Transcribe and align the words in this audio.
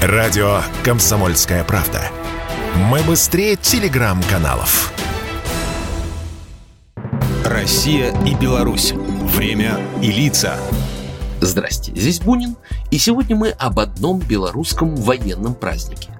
Радио 0.00 0.60
«Комсомольская 0.84 1.64
правда». 1.64 2.00
Мы 2.76 3.02
быстрее 3.02 3.56
телеграм-каналов. 3.56 4.92
Россия 7.44 8.14
и 8.24 8.36
Беларусь. 8.36 8.92
Время 8.92 9.80
и 10.00 10.12
лица. 10.12 10.56
Здрасте, 11.40 11.92
здесь 11.96 12.20
Бунин, 12.20 12.56
и 12.92 12.98
сегодня 12.98 13.34
мы 13.34 13.50
об 13.50 13.80
одном 13.80 14.20
белорусском 14.20 14.94
военном 14.94 15.56
празднике. 15.56 16.10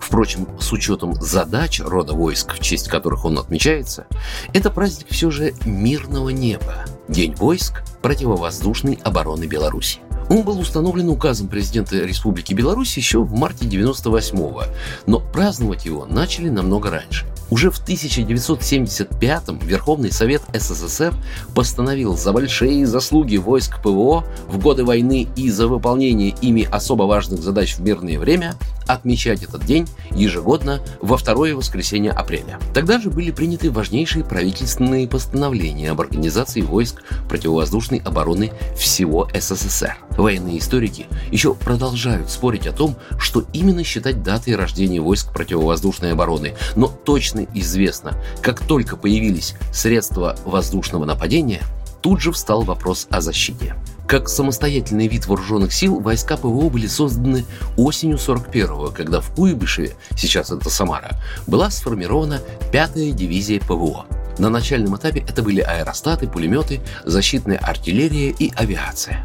Впрочем, 0.00 0.48
с 0.58 0.72
учетом 0.72 1.14
задач 1.14 1.80
рода 1.80 2.14
войск, 2.14 2.54
в 2.54 2.60
честь 2.60 2.88
которых 2.88 3.24
он 3.24 3.38
отмечается, 3.38 4.06
это 4.52 4.68
праздник 4.68 5.06
все 5.10 5.30
же 5.30 5.54
мирного 5.64 6.30
неба. 6.30 6.86
День 7.06 7.36
войск 7.36 7.84
противовоздушной 8.02 8.98
обороны 9.04 9.44
Беларуси. 9.44 10.00
Он 10.28 10.42
был 10.42 10.60
установлен 10.60 11.08
указом 11.08 11.48
президента 11.48 11.96
Республики 11.96 12.52
Беларусь 12.52 12.96
еще 12.96 13.20
в 13.22 13.34
марте 13.34 13.64
98-го, 13.64 14.64
но 15.06 15.20
праздновать 15.20 15.86
его 15.86 16.04
начали 16.06 16.50
намного 16.50 16.90
раньше. 16.90 17.26
Уже 17.50 17.70
в 17.70 17.82
1975-м 17.82 19.58
Верховный 19.60 20.12
Совет 20.12 20.42
СССР 20.52 21.14
постановил 21.54 22.14
за 22.14 22.32
большие 22.32 22.86
заслуги 22.86 23.38
войск 23.38 23.80
ПВО 23.80 24.24
в 24.48 24.58
годы 24.58 24.84
войны 24.84 25.28
и 25.34 25.50
за 25.50 25.66
выполнение 25.66 26.34
ими 26.42 26.68
особо 26.70 27.04
важных 27.04 27.40
задач 27.40 27.76
в 27.76 27.80
мирное 27.80 28.18
время 28.18 28.54
отмечать 28.86 29.42
этот 29.42 29.64
день 29.64 29.86
ежегодно 30.10 30.80
во 31.00 31.16
второе 31.16 31.54
воскресенье 31.54 32.10
апреля. 32.10 32.58
Тогда 32.74 32.98
же 32.98 33.10
были 33.10 33.30
приняты 33.30 33.70
важнейшие 33.70 34.24
правительственные 34.24 35.08
постановления 35.08 35.90
об 35.90 36.00
организации 36.00 36.60
войск 36.60 37.02
противовоздушной 37.28 38.02
обороны 38.04 38.52
всего 38.76 39.28
СССР. 39.34 39.96
Военные 40.18 40.58
историки 40.58 41.06
еще 41.30 41.54
продолжают 41.54 42.28
спорить 42.28 42.66
о 42.66 42.72
том, 42.72 42.96
что 43.20 43.44
именно 43.52 43.84
считать 43.84 44.24
датой 44.24 44.56
рождения 44.56 45.00
войск 45.00 45.32
противовоздушной 45.32 46.12
обороны, 46.12 46.54
но 46.74 46.88
точно 46.88 47.46
известно, 47.54 48.20
как 48.42 48.58
только 48.58 48.96
появились 48.96 49.54
средства 49.72 50.36
воздушного 50.44 51.04
нападения, 51.04 51.62
тут 52.02 52.20
же 52.20 52.32
встал 52.32 52.62
вопрос 52.62 53.06
о 53.10 53.20
защите. 53.20 53.76
Как 54.08 54.28
самостоятельный 54.28 55.06
вид 55.06 55.26
вооруженных 55.26 55.72
сил, 55.72 56.00
войска 56.00 56.36
ПВО 56.36 56.68
были 56.68 56.88
созданы 56.88 57.44
осенью 57.76 58.16
41-го, 58.16 58.90
когда 58.90 59.20
в 59.20 59.32
Куйбышеве, 59.34 59.94
сейчас 60.16 60.50
это 60.50 60.68
Самара, 60.68 61.20
была 61.46 61.70
сформирована 61.70 62.40
5-я 62.72 63.12
дивизия 63.12 63.60
ПВО. 63.60 64.06
На 64.38 64.48
начальном 64.50 64.96
этапе 64.96 65.20
это 65.20 65.42
были 65.42 65.60
аэростаты, 65.60 66.26
пулеметы, 66.26 66.80
защитная 67.04 67.58
артиллерия 67.58 68.30
и 68.30 68.50
авиация. 68.56 69.24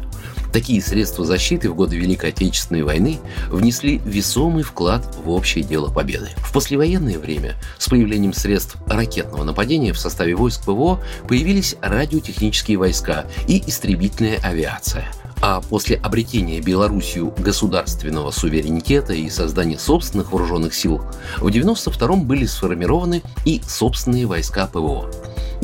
Такие 0.54 0.80
средства 0.80 1.24
защиты 1.24 1.68
в 1.68 1.74
годы 1.74 1.96
Великой 1.96 2.30
Отечественной 2.30 2.84
войны 2.84 3.18
внесли 3.48 4.00
весомый 4.04 4.62
вклад 4.62 5.04
в 5.24 5.30
общее 5.30 5.64
дело 5.64 5.90
победы. 5.90 6.28
В 6.36 6.52
послевоенное 6.52 7.18
время 7.18 7.56
с 7.76 7.88
появлением 7.88 8.32
средств 8.32 8.76
ракетного 8.86 9.42
нападения 9.42 9.92
в 9.92 9.98
составе 9.98 10.36
войск 10.36 10.62
ПВО 10.62 11.00
появились 11.26 11.74
радиотехнические 11.82 12.78
войска 12.78 13.26
и 13.48 13.64
истребительная 13.66 14.38
авиация– 14.44 15.10
а 15.46 15.60
после 15.60 15.96
обретения 15.96 16.60
Белоруссию 16.60 17.34
государственного 17.36 18.30
суверенитета 18.30 19.12
и 19.12 19.28
создания 19.28 19.78
собственных 19.78 20.32
вооруженных 20.32 20.72
сил, 20.72 21.02
в 21.36 21.48
92-м 21.48 22.24
были 22.24 22.46
сформированы 22.46 23.20
и 23.44 23.60
собственные 23.68 24.24
войска 24.24 24.66
ПВО. 24.66 25.10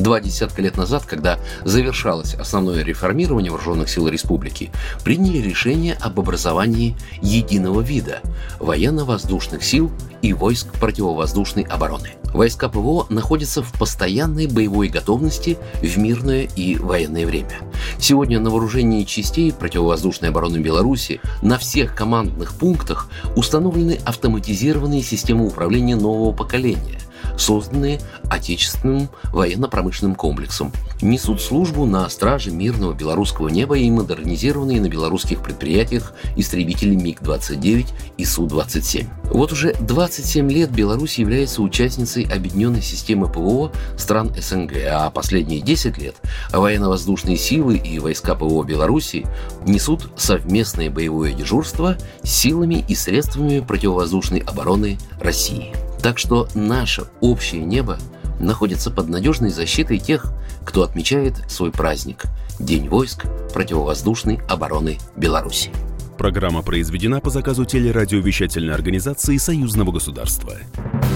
Два 0.01 0.19
десятка 0.19 0.63
лет 0.63 0.77
назад, 0.77 1.03
когда 1.05 1.37
завершалось 1.63 2.33
основное 2.33 2.83
реформирование 2.83 3.51
вооруженных 3.51 3.87
сил 3.87 4.07
республики, 4.07 4.71
приняли 5.03 5.37
решение 5.37 5.93
об 5.93 6.19
образовании 6.19 6.97
единого 7.21 7.81
вида– 7.81 8.21
военно-воздушных 8.59 9.63
сил 9.63 9.91
и 10.23 10.33
войск 10.33 10.71
противовоздушной 10.79 11.65
обороны. 11.65 12.13
Войска 12.33 12.67
ПВО 12.67 13.05
находятся 13.09 13.61
в 13.61 13.71
постоянной 13.73 14.47
боевой 14.47 14.87
готовности 14.87 15.59
в 15.83 15.97
мирное 15.99 16.49
и 16.55 16.77
военное 16.77 17.27
время. 17.27 17.59
Сегодня 17.99 18.39
на 18.39 18.49
вооружении 18.49 19.03
частей 19.03 19.53
противовоздушной 19.53 20.29
обороны 20.29 20.57
Беларуси 20.57 21.21
на 21.43 21.59
всех 21.59 21.93
командных 21.93 22.55
пунктах 22.55 23.07
установлены 23.35 23.99
автоматизированные 24.03 25.03
системы 25.03 25.45
управления 25.45 25.95
нового 25.95 26.31
поколения– 26.31 26.97
созданные 27.41 27.99
отечественным 28.29 29.09
военно-промышленным 29.33 30.15
комплексом. 30.15 30.71
Несут 31.01 31.41
службу 31.41 31.85
на 31.85 32.07
страже 32.09 32.51
мирного 32.51 32.93
белорусского 32.93 33.49
неба 33.49 33.77
и 33.77 33.89
модернизированные 33.89 34.79
на 34.79 34.87
белорусских 34.87 35.41
предприятиях 35.41 36.13
истребители 36.35 36.95
МиГ-29 36.95 37.87
и 38.17 38.25
Су-27. 38.25 39.07
Вот 39.31 39.51
уже 39.51 39.73
27 39.73 40.51
лет 40.51 40.71
Беларусь 40.71 41.17
является 41.17 41.61
участницей 41.61 42.23
объединенной 42.23 42.81
системы 42.81 43.27
ПВО 43.27 43.71
стран 43.97 44.31
СНГ, 44.39 44.73
а 44.89 45.09
последние 45.09 45.61
10 45.61 45.97
лет 45.97 46.15
военно-воздушные 46.51 47.37
силы 47.37 47.77
и 47.77 47.99
войска 47.99 48.35
ПВО 48.35 48.63
Беларуси 48.63 49.25
несут 49.65 50.11
совместное 50.15 50.89
боевое 50.89 51.33
дежурство 51.33 51.97
с 52.23 52.29
силами 52.29 52.85
и 52.87 52.95
средствами 52.95 53.59
противовоздушной 53.59 54.39
обороны 54.39 54.97
России. 55.19 55.73
Так 56.01 56.17
что 56.17 56.47
наше 56.55 57.05
общее 57.19 57.63
небо 57.63 57.97
находится 58.39 58.91
под 58.91 59.07
надежной 59.09 59.49
защитой 59.49 59.99
тех, 59.99 60.33
кто 60.65 60.83
отмечает 60.83 61.35
свой 61.49 61.71
праздник– 61.71 62.25
День 62.61 62.89
войск 62.89 63.25
противовоздушной 63.53 64.39
обороны 64.47 64.99
Беларуси. 65.15 65.71
Программа 66.17 66.61
произведена 66.61 67.19
по 67.19 67.31
заказу 67.31 67.65
телерадиовещательной 67.65 68.75
организации 68.75 69.37
Союзного 69.37 69.91
государства. 69.91 70.53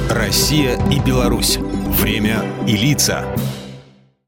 Россия 0.09 0.79
и 0.89 0.99
Беларусь. 0.99 1.57
Время 1.57 2.43
и 2.67 2.75
лица. 2.75 3.25